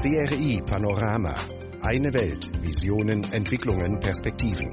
[0.00, 1.34] CRI Panorama.
[1.82, 2.46] Eine Welt.
[2.64, 4.72] Visionen, Entwicklungen, Perspektiven.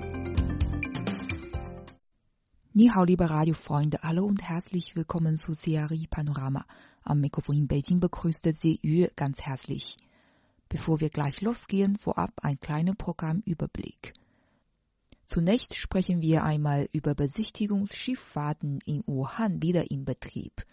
[2.74, 6.68] 你好，liebe Radiofreunde, hallo und herzlich willkommen zu CRI Panorama.
[7.02, 9.98] Am Mikrofon in Beijing begrüßt Sie Yu ganz herzlich.
[10.70, 14.14] Bevor wir gleich losgehen, vorab ein kleiner Programmüberblick.
[15.26, 20.64] Zunächst sprechen wir einmal über Besichtigungsschifffahrten in Wuhan wieder in Betrieb.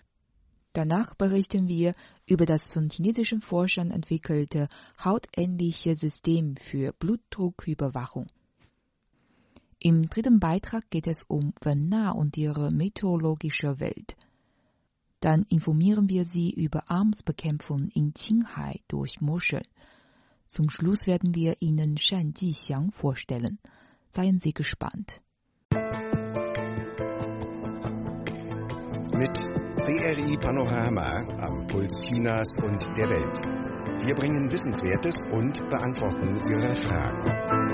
[0.73, 1.95] Danach berichten wir
[2.27, 4.69] über das von chinesischen Forschern entwickelte
[5.05, 8.29] hautähnliche System für Blutdrucküberwachung.
[9.79, 14.17] Im dritten Beitrag geht es um Wenna und ihre meteorologische Welt.
[15.21, 19.67] Dann informieren wir Sie über Armsbekämpfung in Qinghai durch Muscheln.
[20.47, 23.59] Zum Schluss werden wir Ihnen Shan Jixiang vorstellen.
[24.11, 25.23] Seien Sie gespannt.
[29.85, 34.07] CRI Panorama am Puls Chinas und der Welt.
[34.07, 37.73] Wir bringen Wissenswertes und beantworten Ihre Fragen.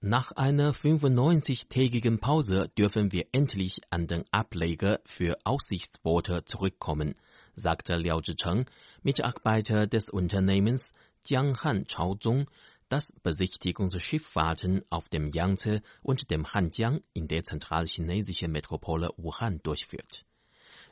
[0.00, 7.16] Nach einer 95-tägigen Pause dürfen wir endlich an den Ableger für Aussichtsboote zurückkommen,
[7.56, 8.66] sagte Liao Zhicheng,
[9.02, 10.92] Mitarbeiter des Unternehmens
[11.26, 12.46] Jianghan Chaozong,
[12.88, 20.24] das Besichtigungsschifffahrten auf dem Yangtze und dem Hanjiang in der zentralchinesischen Metropole Wuhan durchführt.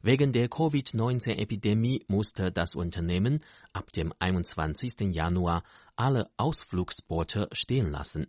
[0.05, 3.41] Wegen der Covid-19-Epidemie musste das Unternehmen
[3.73, 5.15] ab dem 21.
[5.15, 5.63] Januar
[5.95, 8.27] alle Ausflugsboote stehen lassen.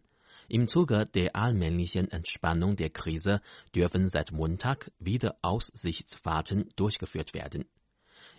[0.50, 3.42] Im Zuge der allmählichen Entspannung der Krise
[3.73, 7.66] dürfen seit Montag wieder Aussichtsfahrten durchgeführt werden.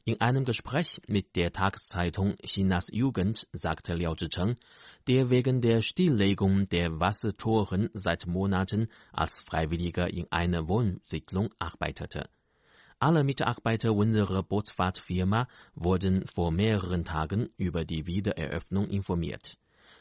[0.06, 4.56] In einem Gespräch mit der Tageszeitung Chinas Jugend sagte Liao Zhicheng,
[5.08, 12.28] der wegen der Stilllegung der Wassertoren seit Monaten als Freiwilliger in einer Wohnsiedlung arbeitete.
[12.98, 19.56] Alle Mitarbeiter unserer Bootsfahrtfirma wurden vor mehreren Tagen über die Wiedereröffnung informiert.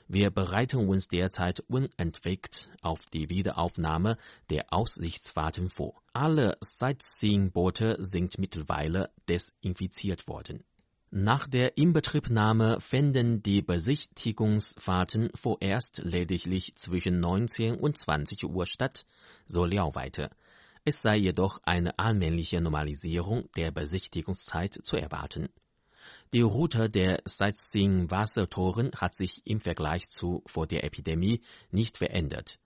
[0.08, 4.18] Wir bereiten uns derzeit unentwegt auf die Wiederaufnahme
[4.50, 6.02] der Aussichtsfahrten vor.
[6.12, 10.64] Alle Sightseeing-Boote sind mittlerweile desinfiziert worden.
[11.16, 19.06] Nach der Inbetriebnahme fänden die Besichtigungsfahrten vorerst lediglich zwischen 19 und 20 Uhr statt,
[19.46, 20.32] so Liao weiter.
[20.86, 25.50] Es sei jedoch eine allmähliche Normalisierung der Besichtigungszeit zu erwarten.
[26.34, 32.58] Die Route der Sightseeing-Wassertoren hat sich im Vergleich zu vor der Epidemie nicht verändert.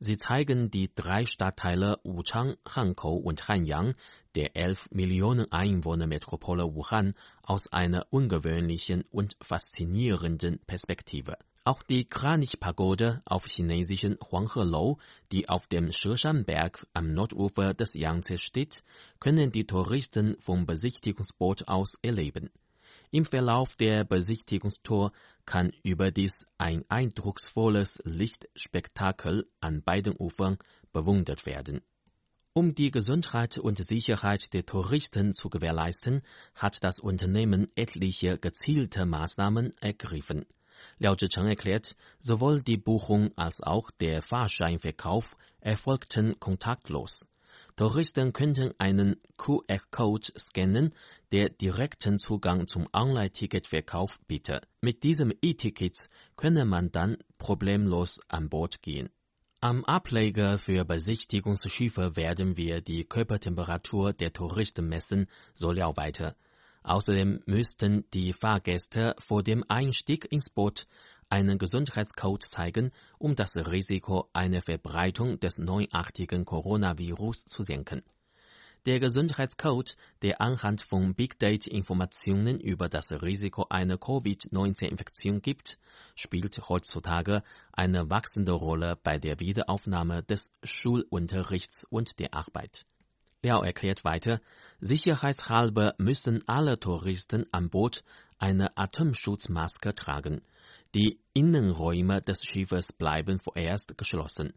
[0.00, 3.94] Sie zeigen die drei Stadtteile Wuchang, Hankou und Hanyang
[4.34, 11.36] der 11 Millionen Einwohner-Metropole Wuhan aus einer ungewöhnlichen und faszinierenden Perspektive.
[11.62, 14.96] Auch die Kranich-Pagode auf chinesischen Huanghelou,
[15.30, 18.82] die auf dem Sheshan-Berg am Nordufer des Yangtze steht,
[19.20, 22.50] können die Touristen vom Besichtigungsboot aus erleben.
[23.14, 25.12] Im Verlauf der Besichtigungstour
[25.44, 30.56] kann überdies ein eindrucksvolles Lichtspektakel an beiden Ufern
[30.94, 31.82] bewundert werden.
[32.54, 36.22] Um die Gesundheit und Sicherheit der Touristen zu gewährleisten,
[36.54, 40.46] hat das Unternehmen etliche gezielte Maßnahmen ergriffen.
[40.96, 47.26] Liao Zhicheng erklärt, sowohl die Buchung als auch der Fahrscheinverkauf erfolgten kontaktlos.
[47.76, 50.94] Touristen könnten einen QR-Code scannen,
[51.32, 54.68] der direkten Zugang zum Online-Ticketverkauf bietet.
[54.80, 59.08] Mit diesem E-Tickets könne man dann problemlos an Bord gehen.
[59.60, 66.36] Am Ableger für Besichtigungsschiffe werden wir die Körpertemperatur der Touristen messen, so Liao weiter.
[66.82, 70.86] Außerdem müssten die Fahrgäste vor dem Einstieg ins Boot
[71.32, 78.02] einen Gesundheitscode zeigen, um das Risiko einer Verbreitung des neuartigen Coronavirus zu senken.
[78.84, 85.78] Der Gesundheitscode, der anhand von Big Data Informationen über das Risiko einer Covid-19-Infektion gibt,
[86.14, 87.42] spielt heutzutage
[87.72, 92.84] eine wachsende Rolle bei der Wiederaufnahme des Schulunterrichts und der Arbeit.
[93.42, 94.40] Liao erklärt weiter,
[94.80, 98.04] sicherheitshalber müssen alle Touristen an Bord
[98.38, 100.42] eine Atemschutzmaske tragen.
[100.94, 104.52] Die Innenräume des Schiffes bleiben vorerst geschlossen.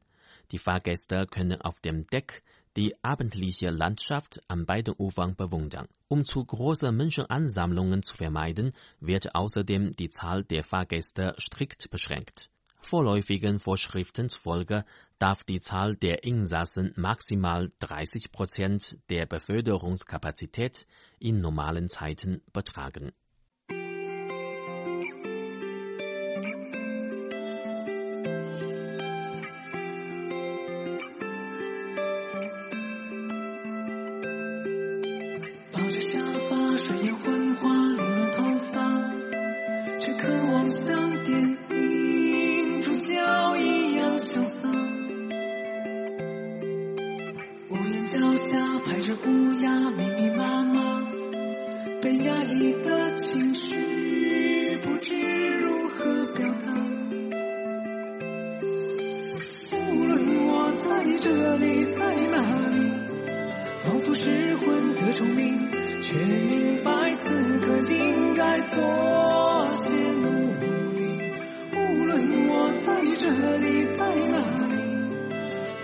[0.52, 2.44] Die Fahrgäste können auf dem Deck
[2.76, 5.88] die abendliche Landschaft an beiden Ufern bewundern.
[6.10, 12.50] Um zu große Menschenansammlungen zu vermeiden, wird außerdem die Zahl der Fahrgäste strikt beschränkt.
[12.82, 14.84] Vorläufigen Vorschriften zufolge
[15.18, 20.86] darf die Zahl der Insassen maximal 30 Prozent der Beförderungskapazität
[21.18, 23.14] in normalen Zeiten betragen.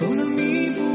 [0.01, 0.90] 都能弥补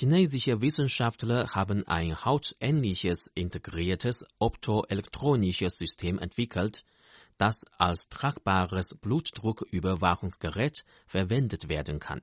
[0.00, 6.86] Chinesische Wissenschaftler haben ein hautähnliches integriertes optoelektronisches System entwickelt,
[7.36, 12.22] das als tragbares Blutdrucküberwachungsgerät verwendet werden kann.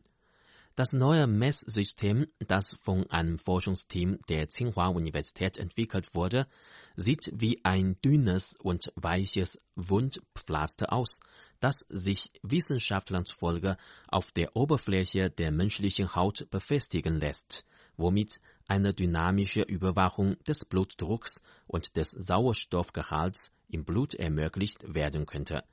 [0.75, 6.48] Das neue Messsystem, das von einem Forschungsteam der Tsinghua Universität entwickelt wurde,
[6.96, 11.19] sieht wie ein dünnes und weiches Wundpflaster aus,
[11.60, 19.62] das sich Wissenschaftlern zufolge auf der Oberfläche der menschlichen Haut befestigen lässt, womit eine dynamische
[19.62, 25.64] Überwachung des Blutdrucks und des Sauerstoffgehalts im Blut ermöglicht werden könnte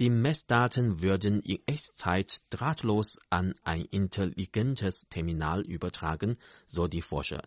[0.00, 7.42] die Messdaten würden in Echtzeit drahtlos an ein intelligentes Terminal übertragen, so die Forscher.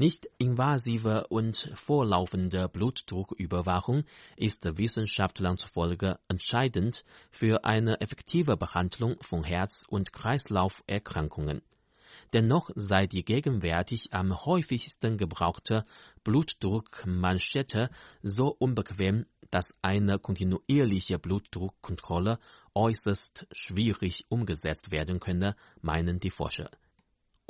[0.00, 4.04] Nicht-invasive und vorlaufende Blutdrucküberwachung
[4.34, 11.60] ist Wissenschaftlern zufolge entscheidend für eine effektive Behandlung von Herz- und Kreislauferkrankungen.
[12.32, 15.84] Dennoch sei die gegenwärtig am häufigsten gebrauchte
[16.24, 17.90] Blutdruckmanschette
[18.22, 22.38] so unbequem, dass eine kontinuierliche Blutdruckkontrolle
[22.74, 26.70] äußerst schwierig umgesetzt werden könne, meinen die Forscher.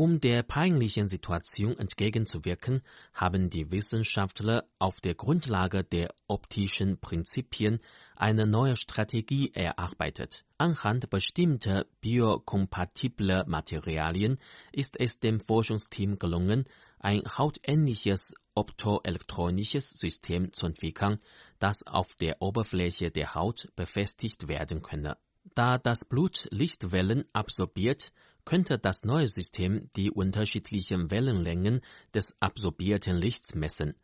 [0.03, 2.81] Um der peinlichen Situation entgegenzuwirken,
[3.13, 7.81] haben die Wissenschaftler auf der Grundlage der optischen Prinzipien
[8.17, 10.47] eine neue Strategie erarbeitet.
[10.57, 14.39] Anhand bestimmter biokompatibler Materialien
[14.73, 16.65] ist es dem Forschungsteam gelungen,
[16.99, 21.21] ein hautähnliches optoelektronisches System zu entwickeln,
[21.59, 25.19] das auf der Oberfläche der Haut befestigt werden könne.
[25.55, 28.13] Da das Blut Lichtwellen absorbiert,
[28.45, 31.81] könnte das neue System die unterschiedlichen Wellenlängen
[32.15, 33.95] des absorbierten Lichts messen.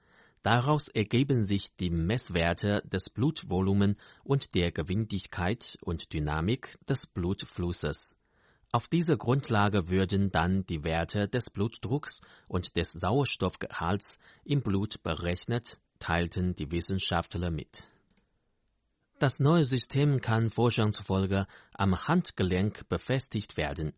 [0.42, 8.16] Daraus ergeben sich die Messwerte des Blutvolumen und der Geschwindigkeit und Dynamik des Blutflusses.
[8.72, 15.80] Auf dieser Grundlage würden dann die Werte des Blutdrucks und des Sauerstoffgehalts im Blut berechnet,
[15.98, 17.88] teilten die Wissenschaftler mit.
[19.18, 23.94] Das neue System kann Forschern zufolge am Handgelenk befestigt werden.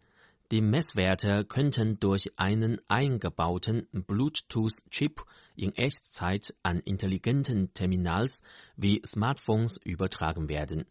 [0.53, 5.25] Die Messwerte könnten durch einen eingebauten Bluetooth-Chip
[5.57, 8.43] in Echtzeit an intelligenten Terminals
[8.77, 10.85] wie Smartphones übertragen werden.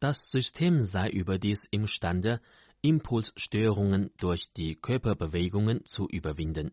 [0.00, 2.40] Das System sei überdies imstande,
[2.80, 6.72] Impulsstörungen durch die Körperbewegungen zu überwinden.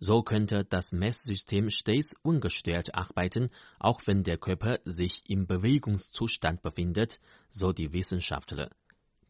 [0.00, 3.50] So könnte das Messsystem stets ungestört arbeiten,
[3.80, 8.70] auch wenn der Körper sich im Bewegungszustand befindet, so die Wissenschaftler.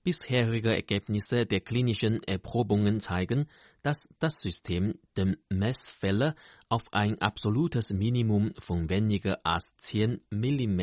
[0.05, 3.47] Bisherige Ergebnisse der klinischen Erprobungen zeigen,
[3.83, 6.35] dass das System den Messfälle
[6.69, 10.81] auf ein absolutes Minimum von weniger als 10 mm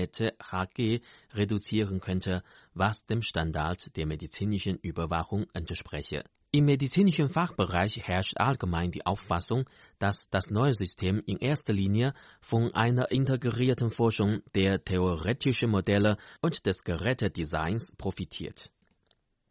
[0.51, 1.01] Hg
[1.33, 6.23] reduzieren könnte, was dem Standard der medizinischen Überwachung entspreche.
[6.55, 9.65] Im medizinischen Fachbereich herrscht allgemein die Auffassung,
[9.99, 16.65] dass das neue System in erster Linie von einer integrierten Forschung der theoretischen Modelle und
[16.65, 18.71] des Gerätedesigns profitiert.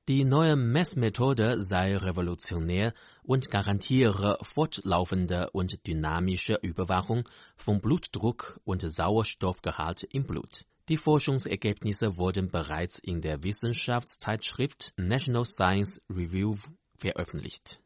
[0.08, 10.04] Die neue Messmethode sei revolutionär und garantiere fortlaufende und dynamische Überwachung von Blutdruck und Sauerstoffgehalt
[10.04, 10.64] im Blut.
[10.88, 16.56] Die Forschungsergebnisse wurden bereits in der Wissenschaftszeitschrift National Science Review
[16.98, 17.80] veröffentlicht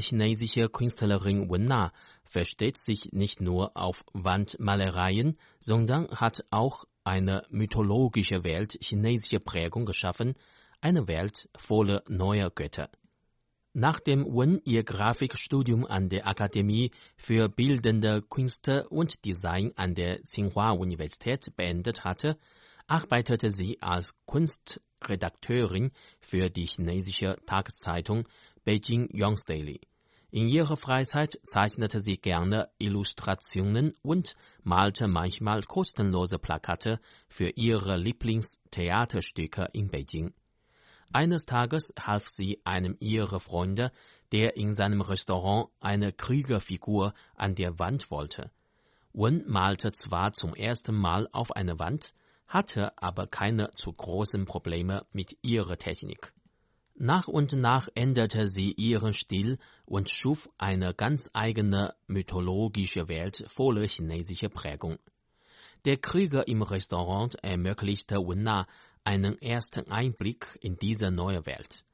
[0.00, 1.92] Chinesische Künstlerin Wen Na
[2.24, 10.34] versteht sich nicht nur auf Wandmalereien, sondern hat auch eine mythologische Welt chinesischer Prägung geschaffen,
[10.80, 12.90] eine Welt voller neuer Götter.
[13.72, 21.54] Nachdem Wen ihr Grafikstudium an der Akademie für Bildende Künste und Design an der Tsinghua-Universität
[21.56, 22.38] beendet hatte,
[22.88, 28.26] arbeitete sie als Kunstredakteurin für die chinesische Tageszeitung
[28.68, 29.80] Beijing Young's Daily.
[30.30, 39.70] In ihrer Freizeit zeichnete sie gerne Illustrationen und malte manchmal kostenlose Plakate für ihre Lieblingstheaterstücke
[39.72, 40.34] in Beijing.
[41.14, 43.90] Eines Tages half sie einem ihrer Freunde,
[44.32, 48.50] der in seinem Restaurant eine Kriegerfigur an der Wand wollte.
[49.14, 52.12] Wen malte zwar zum ersten Mal auf eine Wand,
[52.46, 56.34] hatte aber keine zu großen Probleme mit ihrer Technik.
[57.00, 63.86] Nach und nach änderte sie ihren Stil und schuf eine ganz eigene mythologische Welt voller
[63.86, 64.98] chinesischer Prägung.
[65.84, 68.66] Der Krieger im Restaurant ermöglichte Wenna
[69.04, 71.84] einen ersten Einblick in diese neue Welt.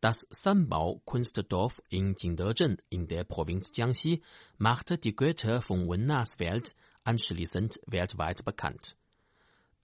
[0.00, 4.22] Das Sanbao-Kunstdorf in Jingdezhen in der Provinz Jiangxi
[4.56, 8.96] machte die Götter von Wennas Welt anschließend weltweit bekannt.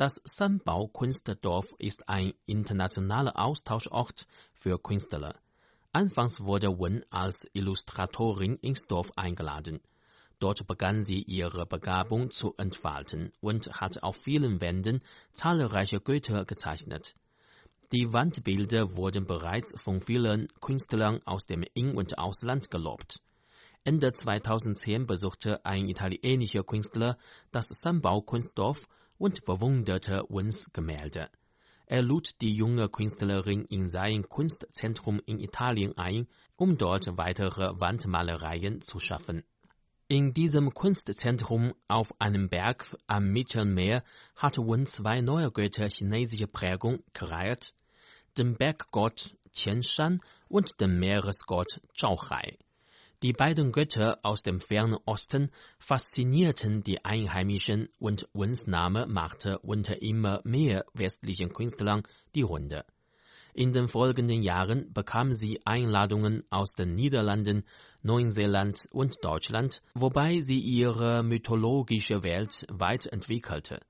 [0.00, 5.34] Das Sanbao-Kunstdorf ist ein internationaler Austauschort für Künstler.
[5.92, 9.78] Anfangs wurde Wen als Illustratorin ins Dorf eingeladen.
[10.38, 15.00] Dort begann sie ihre Begabung zu entfalten und hat auf vielen Wänden
[15.32, 17.14] zahlreiche Götter gezeichnet.
[17.92, 23.20] Die Wandbilder wurden bereits von vielen Künstlern aus dem In- und Ausland gelobt.
[23.84, 27.18] Ende 2010 besuchte ein italienischer Künstler
[27.50, 28.88] das Sanbau-Kunstdorf
[29.20, 31.28] und bewunderte Wens Gemälde.
[31.84, 38.80] Er lud die junge Künstlerin in sein Kunstzentrum in Italien ein, um dort weitere Wandmalereien
[38.80, 39.44] zu schaffen.
[40.08, 44.04] In diesem Kunstzentrum auf einem Berg am Mittelmeer
[44.36, 47.74] hat Wen zwei neue Götter chinesischer Prägung kreiert,
[48.38, 50.16] den Berggott Qianshan
[50.48, 52.56] und den Meeresgott Zhaohai.
[53.22, 60.00] Die beiden Götter aus dem fernen Osten faszinierten die Einheimischen und Wens Name machte unter
[60.00, 62.02] immer mehr westlichen Künstlern
[62.34, 62.86] die Runde.
[63.52, 67.64] In den folgenden Jahren bekam sie Einladungen aus den Niederlanden,
[68.02, 73.80] Neuseeland und Deutschland, wobei sie ihre mythologische Welt weit entwickelte.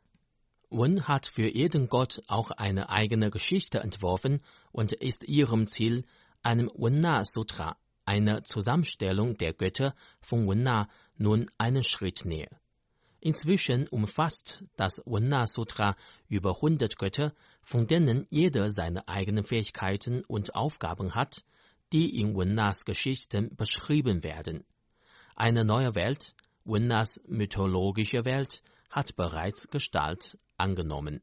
[0.70, 4.40] Wen hat für jeden Gott auch eine eigene Geschichte entworfen
[4.72, 6.04] und ist ihrem Ziel,
[6.42, 7.76] einem Wenna Sutra,
[8.10, 12.50] einer Zusammenstellung der Götter von Wenna, nun einen Schritt näher.
[13.20, 15.94] Inzwischen umfasst das Wenna Sutra
[16.26, 21.44] über 100 Götter, von denen jeder seine eigenen Fähigkeiten und Aufgaben hat,
[21.92, 24.64] die in Wennas Geschichten beschrieben werden.
[25.36, 31.22] Eine neue Welt, Wennas mythologische Welt, hat bereits Gestalt angenommen.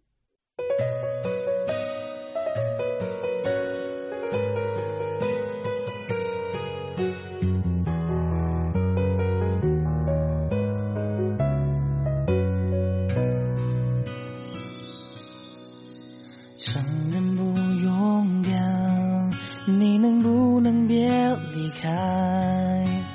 [16.69, 19.32] 承认不勇敢
[19.80, 21.10] 你能不能别
[21.53, 23.06] 离开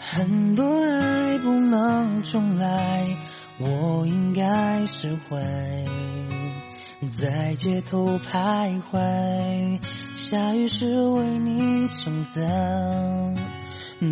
[0.00, 3.16] 很多爱不能重来
[3.60, 5.38] 我应该释怀
[7.16, 9.80] 在街头徘徊
[10.16, 12.42] 下雨时为你撑伞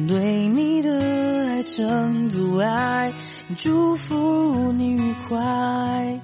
[0.09, 3.13] 对你的爱成阻碍
[3.57, 6.24] 祝福你愉快。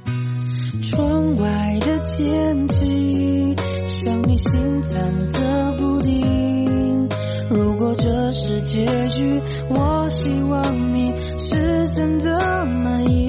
[1.00, 7.08] 窗外的天气，像你心忐忑不定。
[7.48, 11.06] 如果这是结局，我希望你
[11.46, 13.26] 是真的满意。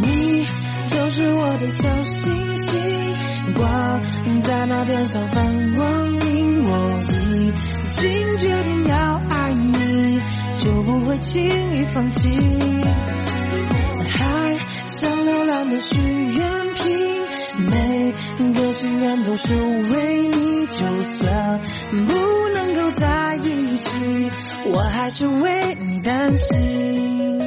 [0.00, 0.46] 你
[0.86, 3.98] 就是我的小星星，挂
[4.44, 6.62] 在那天上放光明。
[6.62, 7.50] 我已
[7.88, 10.20] 经决定要爱你，
[10.58, 12.51] 就不会轻易放弃。
[19.52, 21.60] 就为你，就算
[22.08, 24.28] 不能够在一起，
[24.72, 27.38] 我还是为你担心。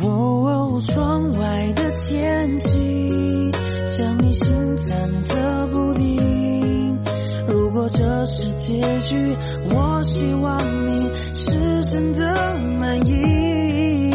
[0.00, 3.52] 哦，窗外的天气
[3.86, 5.41] 像你心忐忑。
[10.12, 14.12] 希望你是真的满意。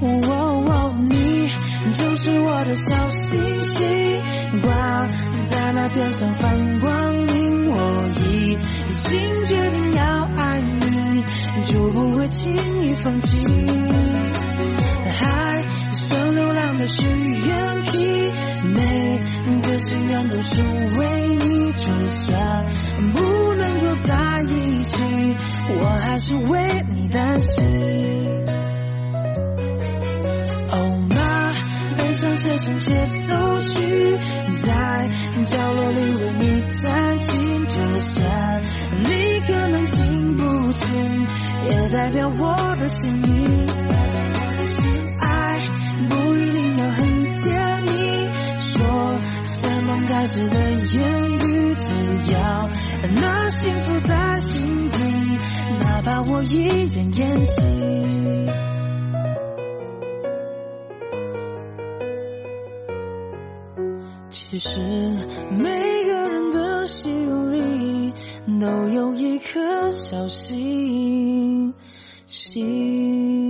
[0.00, 1.48] 哦，你
[1.92, 3.40] 就是我的小星
[3.74, 5.06] 星，挂
[5.50, 7.70] 在那天上放光明。
[7.70, 8.56] 我已
[9.08, 11.24] 经决定要爱你，
[11.64, 13.44] 就不会轻易放弃。
[64.85, 68.13] 每个人的心里
[68.59, 71.73] 都有一颗小星
[72.27, 73.41] 星。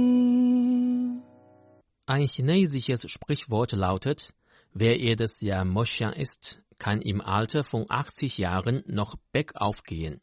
[2.06, 4.34] Ein chinesisches Sprichwort lautet,
[4.74, 10.22] wer jedes Jahr Moschean isst, kann im Alter von 80 Jahren noch bergauf gehen.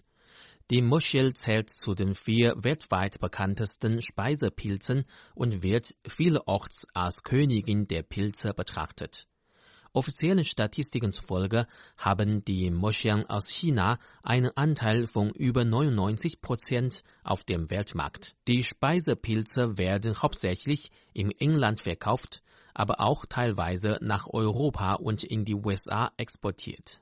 [0.71, 5.05] Die Moschel zählt zu den vier weltweit bekanntesten Speisepilzen
[5.35, 9.29] und wird vielerorts als Königin der Pilze betrachtet.
[9.96, 17.44] Offiziellen Statistiken zufolge haben die Moschean aus China einen Anteil von über 99 Prozent auf
[17.44, 18.36] dem Weltmarkt.
[18.48, 22.42] Die Speisepilze werden hauptsächlich im Inland verkauft,
[22.74, 27.00] aber auch teilweise nach Europa und in die USA exportiert.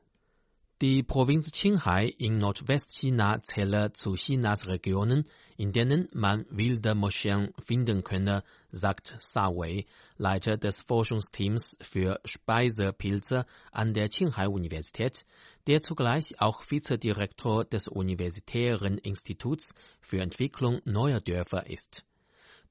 [0.82, 5.25] Die Provinz Qinghai in Nordwestchina zähle zu Chinas Regionen,
[5.62, 9.86] in denen man wilde Moscheen finden könne, sagt Sa Wei,
[10.17, 15.28] Leiter des Forschungsteams für Speisepilze an der Qinghai-Universität,
[15.67, 22.06] der zugleich auch Vizedirektor des Universitären Instituts für Entwicklung neuer Dörfer ist.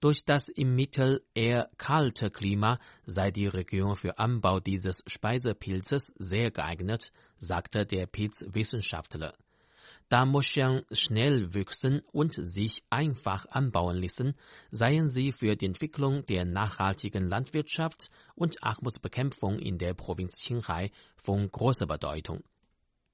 [0.00, 6.50] Durch das im Mittel eher kalte Klima sei die Region für Anbau dieses Speisepilzes sehr
[6.50, 9.37] geeignet, sagte der Pilzwissenschaftler.
[10.11, 14.35] Da Moscheen schnell wüchsen und sich einfach anbauen ließen,
[14.73, 21.49] seien sie für die Entwicklung der nachhaltigen Landwirtschaft und Armutsbekämpfung in der Provinz Qinghai von
[21.49, 22.42] großer Bedeutung.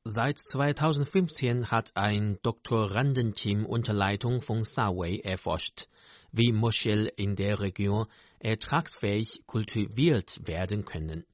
[0.05, 5.89] Seit 2015 hat ein Doktorandenteam unter Leitung von Sawei erforscht,
[6.33, 8.07] wie Moschel in der Region
[8.39, 11.27] ertragsfähig kultiviert werden können.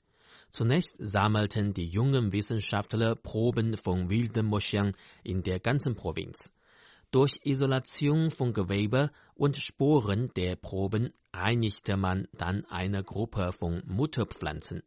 [0.53, 6.53] Zunächst sammelten die jungen Wissenschaftler Proben von wilden Moscheen in der ganzen Provinz.
[7.11, 14.83] Durch Isolation von Gewebe und Sporen der Proben einigte man dann eine Gruppe von Mutterpflanzen.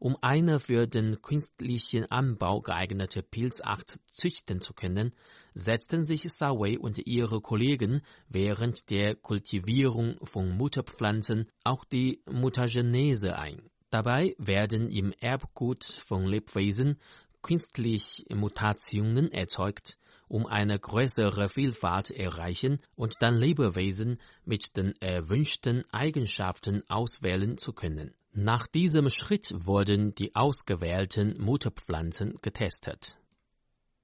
[0.00, 5.14] Um eine für den künstlichen Anbau geeignete Pilzart züchten zu können,
[5.54, 13.70] setzten sich Sawei und ihre Kollegen während der Kultivierung von Mutterpflanzen auch die Mutagenese ein.
[13.96, 16.98] Dabei werden im Erbgut von Lebewesen
[17.40, 19.96] künstlich Mutationen erzeugt,
[20.28, 28.12] um eine größere Vielfalt erreichen und dann Lebewesen mit den erwünschten Eigenschaften auswählen zu können.
[28.34, 33.16] Nach diesem Schritt wurden die ausgewählten Mutterpflanzen getestet.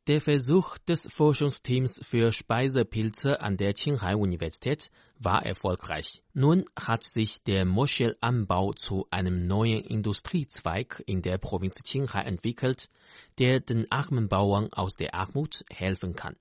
[0.09, 6.25] Der Versuch des Forschungsteams für Speisepilze an der Qinghai-Universität war erfolgreich.
[6.35, 12.91] Nun hat sich der Moschelanbau zu einem neuen Industriezweig in der Provinz Qinghai entwickelt,
[13.39, 16.35] der den armen Bauern aus der Armut helfen kann.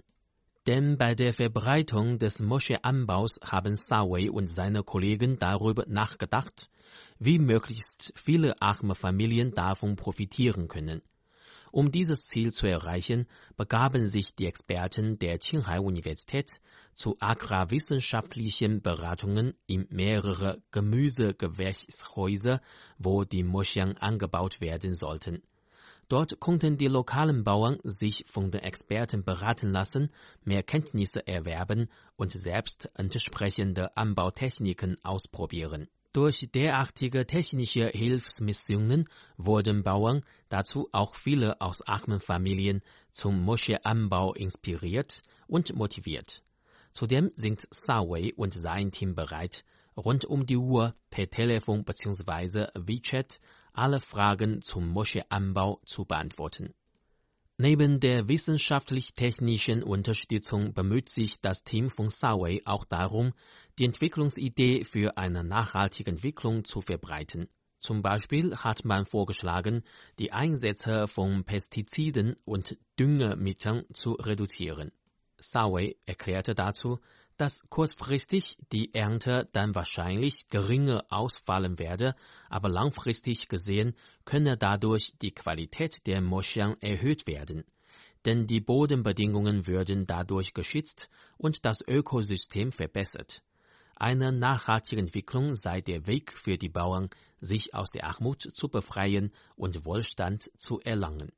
[0.65, 6.67] Denn bei der Verbreitung des Moscheanbaus haben Sawei und seine Kollegen darüber nachgedacht,
[7.19, 11.04] wie möglichst viele arme Familien davon profitieren können.
[11.72, 16.60] Um dieses Ziel zu erreichen, begaben sich die Experten der Qinghai-Universität
[16.94, 22.60] zu agrarwissenschaftlichen Beratungen in mehrere Gemüsegewächshäuser,
[22.98, 25.44] wo die Moscheen angebaut werden sollten.
[26.10, 30.12] Dort konnten die lokalen Bauern sich von den Experten beraten lassen,
[30.44, 35.88] mehr Kenntnisse erwerben und selbst entsprechende Anbautechniken ausprobieren.
[36.13, 45.21] Durch derartige technische Hilfsmissionen wurden Bauern, dazu auch viele aus armen Familien, zum Moscheeanbau inspiriert
[45.47, 46.43] und motiviert.
[46.91, 49.63] Zudem sind Sawei und sein Team bereit,
[49.95, 52.67] rund um die Uhr per Telefon bzw.
[52.76, 53.39] WeChat
[53.71, 56.74] alle Fragen zum Moscheeanbau zu beantworten.
[57.63, 63.34] Neben der wissenschaftlich-technischen Unterstützung bemüht sich das Team von Sawei auch darum,
[63.78, 67.50] die Entwicklungsidee für eine nachhaltige Entwicklung zu verbreiten.
[67.78, 69.84] Zum Beispiel hat man vorgeschlagen,
[70.17, 74.91] die Einsätze von Pestiziden und Düngemitteln zu reduzieren.
[75.38, 76.97] Sawei erklärte dazu,
[77.38, 82.15] dass kurzfristig die Ernte dann wahrscheinlich geringer ausfallen werde,
[82.50, 87.63] aber langfristig gesehen könne dadurch die Qualität der Moscheen erhöht werden.
[88.26, 93.41] Denn die Bodenbedingungen würden dadurch geschützt und das Ökosystem verbessert.
[93.96, 99.32] Eine nachhaltige Entwicklung sei der Weg für die Bauern, sich aus der Armut zu befreien
[99.56, 101.32] und Wohlstand zu erlangen.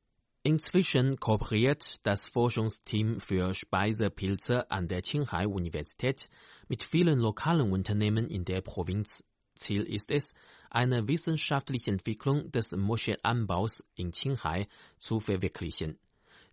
[0.46, 6.30] Inzwischen kooperiert das Forschungsteam für Speisepilze an der Qinghai-Universität
[6.68, 9.24] mit vielen lokalen Unternehmen in der Provinz.
[9.56, 10.34] Ziel ist es,
[10.70, 15.98] eine wissenschaftliche Entwicklung des Moschelanbaus in Qinghai zu verwirklichen.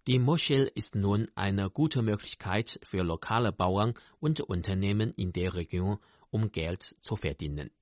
[0.06, 5.98] Die Moschel ist nun eine gute Möglichkeit für lokale Bauern und Unternehmen in der Region,
[6.30, 7.72] um Geld zu verdienen.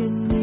[0.00, 0.39] You.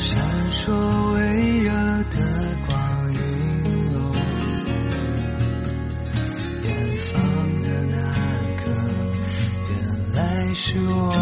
[0.00, 2.16] 闪烁微弱的
[2.66, 4.12] 光影落
[4.64, 4.72] 在
[6.62, 7.96] 远方的那
[8.56, 8.64] 个
[9.68, 11.19] 原来是我。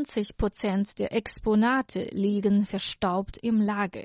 [0.00, 4.04] 99 Prozent der Exponate liegen verstaubt im Lager.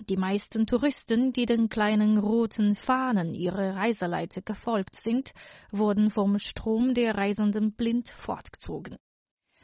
[0.00, 5.32] Die meisten Touristen, die den kleinen roten Fahnen ihrer Reiseleiter gefolgt sind,
[5.70, 8.96] wurden vom Strom der Reisenden blind fortgezogen.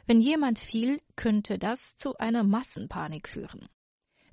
[0.05, 3.61] Wenn jemand fiel, könnte das zu einer Massenpanik führen.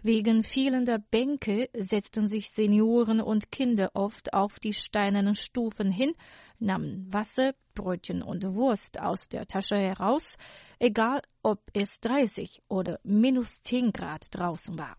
[0.03, 6.15] Wegen fehlender Bänke setzten sich Senioren und Kinder oft auf die steinernen Stufen hin,
[6.59, 10.39] nahmen Wasser, Brötchen und Wurst aus der Tasche heraus,
[10.79, 14.97] egal ob es 30 oder minus 10 Grad draußen war.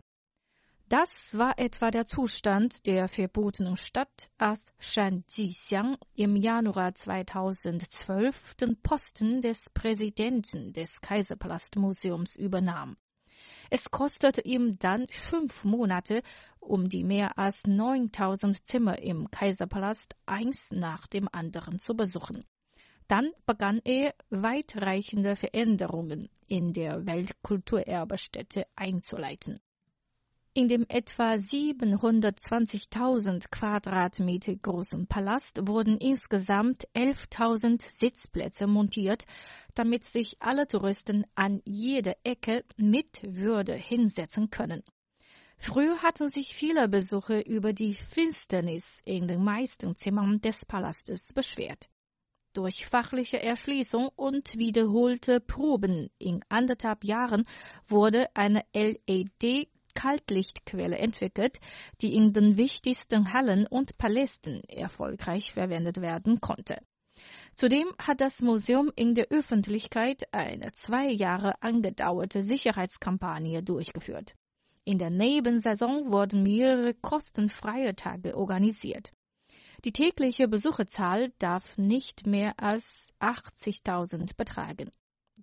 [0.88, 8.76] Das war etwa der Zustand der verbotenen Stadt, als Shan Jixiang im Januar 2012 den
[8.76, 12.96] Posten des Präsidenten des Kaiserpalastmuseums übernahm.
[13.74, 16.22] Es kostete ihm dann fünf Monate,
[16.60, 22.38] um die mehr als 9000 Zimmer im Kaiserpalast eins nach dem anderen zu besuchen.
[23.08, 29.58] Dann begann er, weitreichende Veränderungen in der Weltkulturerbestätte einzuleiten.
[30.54, 39.24] In dem etwa 720.000 Quadratmeter großen Palast wurden insgesamt 11.000 Sitzplätze montiert,
[39.74, 44.82] damit sich alle Touristen an jeder Ecke mit Würde hinsetzen können.
[45.56, 51.88] Früher hatten sich viele Besucher über die Finsternis in den meisten Zimmern des Palastes beschwert.
[52.52, 57.44] Durch fachliche Erschließung und wiederholte Proben in anderthalb Jahren
[57.86, 61.58] wurde eine LED Kaltlichtquelle entwickelt,
[62.00, 66.78] die in den wichtigsten Hallen und Palästen erfolgreich verwendet werden konnte.
[67.54, 74.34] Zudem hat das Museum in der Öffentlichkeit eine zwei Jahre angedauerte Sicherheitskampagne durchgeführt.
[74.84, 79.12] In der Nebensaison wurden mehrere kostenfreie Tage organisiert.
[79.84, 84.90] Die tägliche Besucherzahl darf nicht mehr als 80.000 betragen.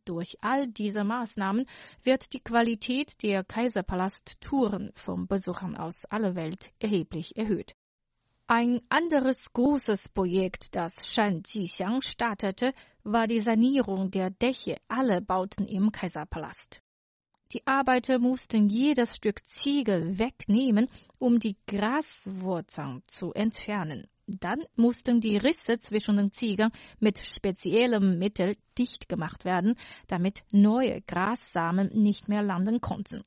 [0.09, 1.67] Durch all diese Maßnahmen
[2.01, 7.75] wird die Qualität der Kaiserpalast-Touren von Besuchern aus aller Welt erheblich erhöht.
[8.47, 15.67] Ein anderes großes Projekt, das Shan Jixiang startete, war die Sanierung der Dächer aller Bauten
[15.67, 16.81] im Kaiserpalast.
[17.51, 20.87] Die Arbeiter mussten jedes Stück Ziegel wegnehmen,
[21.19, 24.07] um die Graswurzeln zu entfernen.
[24.39, 26.69] Dann mussten die Risse zwischen den Ziegern
[26.99, 29.75] mit speziellem Mittel dicht gemacht werden,
[30.07, 33.23] damit neue Grassamen nicht mehr landen konnten.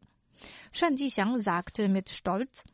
[0.73, 2.65] Shan Jixiang sagte mit Stolz,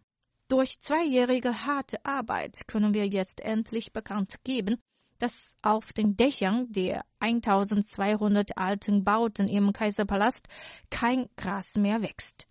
[0.48, 4.76] durch zweijährige harte Arbeit können wir jetzt endlich bekannt geben,
[5.18, 10.40] dass auf den Dächern der 1200 alten Bauten im Kaiserpalast
[10.90, 12.46] kein Gras mehr wächst.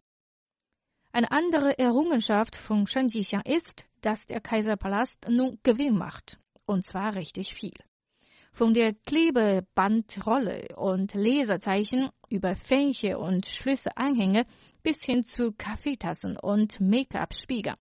[1.12, 6.40] Eine andere Errungenschaft von Shen Jixiang ist, dass der Kaiserpalast nun Gewinn macht.
[6.66, 7.74] Und zwar richtig viel.
[8.52, 14.46] Von der Klebebandrolle und Leserzeichen über Fähnchen und Schlüsselanhänge
[14.84, 17.76] bis hin zu Kaffeetassen und Make-up-Spiegeln.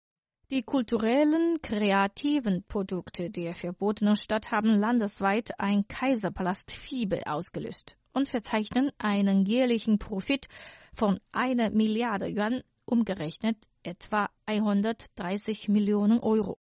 [0.50, 9.44] Die kulturellen, kreativen Produkte der verbotenen Stadt haben landesweit ein Kaiserpalast-Fieber ausgelöst und verzeichnen einen
[9.44, 10.46] jährlichen Profit
[10.94, 16.59] von einer Milliarde Yuan, umgerechnet etwa 130 Millionen Euro.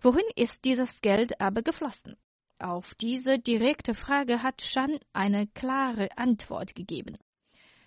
[0.00, 2.16] Wohin ist dieses Geld aber geflossen?
[2.58, 7.16] Auf diese direkte Frage hat Shan eine klare Antwort gegeben.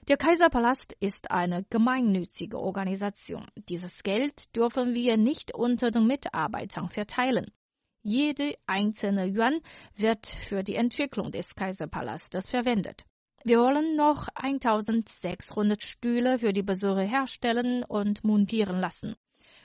[0.08, 3.48] Der Kaiserpalast ist eine gemeinnützige Organisation.
[3.56, 7.46] Dieses Geld dürfen wir nicht unter den Mitarbeitern verteilen.
[8.04, 9.62] Jede einzelne Yuan
[9.96, 13.04] wird für die Entwicklung des Kaiserpalastes verwendet.
[13.48, 19.16] Wir wollen noch 1600 Stühle für die Besucher herstellen und montieren lassen.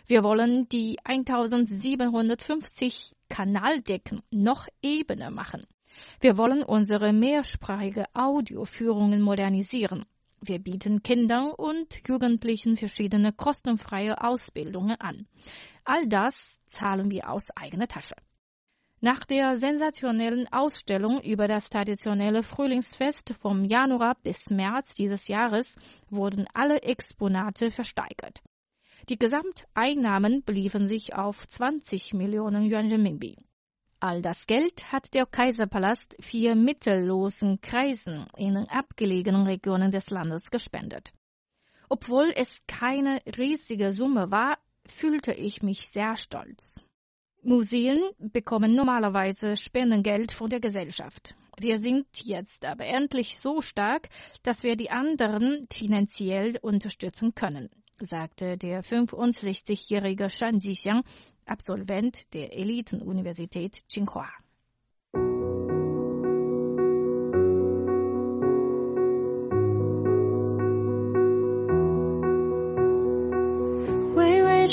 [0.07, 5.65] Wir wollen die 1750 Kanaldecken noch ebener machen.
[6.21, 10.05] Wir wollen unsere mehrsprachige Audioführungen modernisieren.
[10.43, 15.27] Wir bieten Kindern und Jugendlichen verschiedene kostenfreie Ausbildungen an.
[15.87, 18.17] All das zahlen wir aus eigener Tasche.
[19.03, 25.77] Nach der sensationellen Ausstellung über das traditionelle Frühlingsfest vom Januar bis März dieses Jahres
[26.11, 28.43] wurden alle Exponate versteigert.
[29.09, 33.39] Die Gesamteinnahmen beliefen sich auf 20 Millionen Yuan Renminbi.
[34.01, 41.15] All das Geld hat der Kaiserpalast vier mittellosen Kreisen in abgelegenen Regionen des Landes gespendet.
[41.89, 46.85] Obwohl es keine riesige Summe war, fühlte ich mich sehr stolz.
[47.43, 51.35] Museen bekommen normalerweise Spendengeld von der Gesellschaft.
[51.59, 54.09] Wir sind jetzt aber endlich so stark,
[54.43, 61.03] dass wir die anderen finanziell unterstützen können, sagte der 65-jährige Shan Jixiang,
[61.47, 64.29] Absolvent der Elitenuniversität Tsinghua.
[74.15, 74.67] Wei wei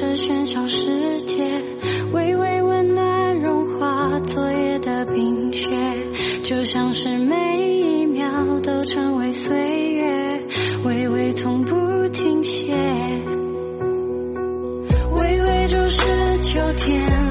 [0.00, 1.42] 这喧嚣世界，
[2.12, 5.68] 微微温暖融化昨夜的冰雪，
[6.44, 10.46] 就像是每一秒都成为岁月，
[10.84, 11.74] 微微从不
[12.10, 12.76] 停歇。
[15.16, 17.27] 微微就是秋天。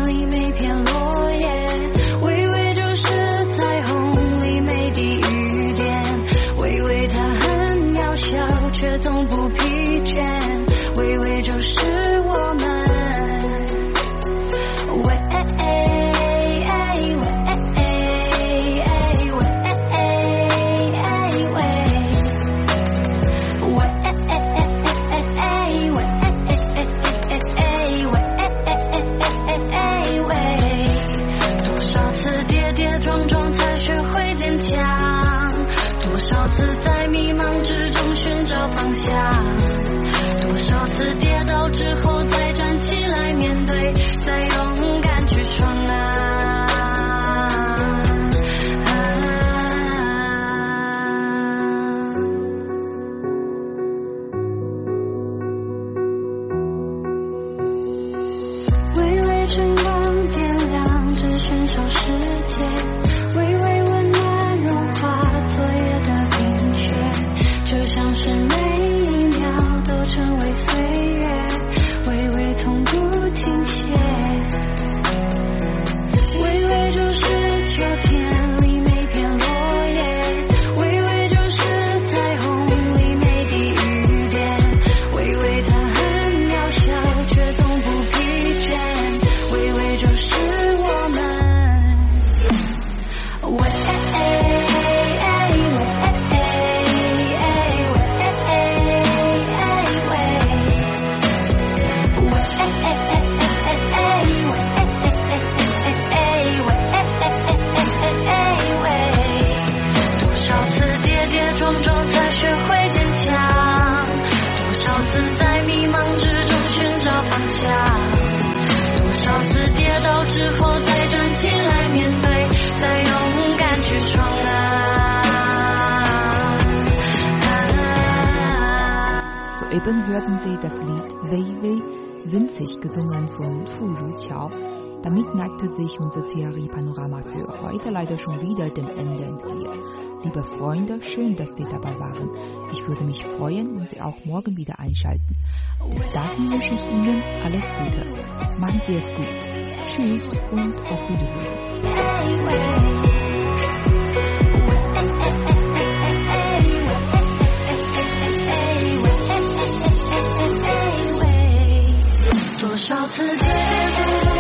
[162.78, 163.48] 多少次跌
[163.96, 164.37] 倒？